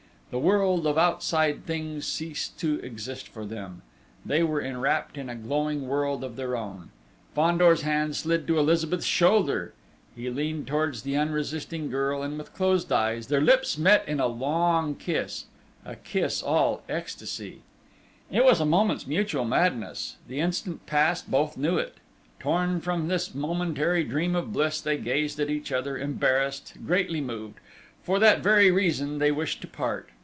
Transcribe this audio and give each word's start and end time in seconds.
The 0.33 0.39
world 0.39 0.87
of 0.87 0.97
outside 0.97 1.65
things 1.65 2.07
ceased 2.07 2.57
to 2.61 2.79
exist 2.79 3.27
for 3.27 3.43
them.... 3.45 3.81
They 4.25 4.43
were 4.43 4.61
enwrapt 4.61 5.17
in 5.17 5.27
a 5.27 5.35
glowing 5.35 5.89
world 5.89 6.23
of 6.23 6.37
their 6.37 6.55
own!... 6.55 6.91
Fandor's 7.35 7.81
hand 7.81 8.15
slid 8.15 8.47
to 8.47 8.57
Elizabeth's 8.57 9.05
shoulder; 9.05 9.73
he 10.15 10.29
leaned 10.29 10.67
towards 10.67 11.01
the 11.01 11.17
unresisting 11.17 11.89
girl, 11.89 12.23
and 12.23 12.37
with 12.37 12.53
closed 12.55 12.89
eyes, 12.93 13.27
their 13.27 13.41
lips 13.41 13.77
met 13.77 14.07
in 14.07 14.21
a 14.21 14.27
long 14.27 14.95
kiss 14.95 15.47
a 15.83 15.97
kiss 15.97 16.41
all 16.41 16.81
ecstasy.... 16.87 17.63
It 18.31 18.45
was 18.45 18.61
a 18.61 18.65
moment's 18.65 19.05
mutual 19.05 19.43
madness!... 19.43 20.15
The 20.29 20.39
instant 20.39 20.85
past, 20.85 21.29
both 21.29 21.57
knew 21.57 21.77
it. 21.77 21.95
Torn 22.39 22.79
from 22.79 23.09
this 23.09 23.35
momentary 23.35 24.05
dream 24.05 24.37
of 24.37 24.53
bliss, 24.53 24.79
they 24.79 24.95
gazed 24.95 25.41
at 25.41 25.49
each 25.49 25.73
other, 25.73 25.97
embarrassed, 25.97 26.75
greatly 26.87 27.19
moved: 27.19 27.59
for 28.01 28.17
that 28.19 28.39
very 28.39 28.71
reason 28.71 29.17
they 29.19 29.33
wished 29.33 29.59
to 29.63 29.67
part. 29.67 30.07